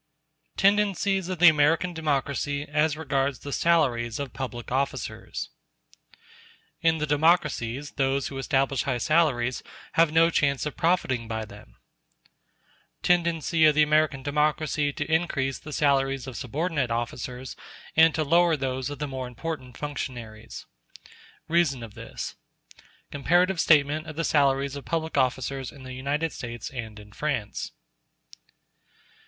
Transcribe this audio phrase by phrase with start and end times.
[0.57, 5.51] ]Tendencies Of The American Democracy As Regards The Salaries Of Public Officers
[6.81, 9.61] In the democracies those who establish high salaries
[9.91, 16.25] have no chance of profiting by them—Tendency of the American democracy to increase the salaries
[16.25, 17.55] of subordinate officers
[17.95, 24.75] and to lower those of the more important functionaries—Reason of this—Comparative statement of the salaries
[24.75, 27.73] of public officers in the United States and in France.